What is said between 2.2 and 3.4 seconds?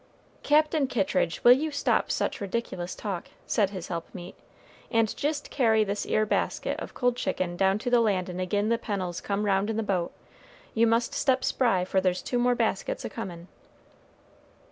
ridiculous talk?"